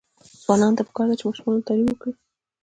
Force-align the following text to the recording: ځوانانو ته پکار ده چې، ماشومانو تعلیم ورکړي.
ځوانانو 0.41 0.77
ته 0.77 0.83
پکار 0.87 1.05
ده 1.09 1.15
چې، 1.19 1.25
ماشومانو 1.27 1.65
تعلیم 1.67 1.87
ورکړي. 1.89 2.13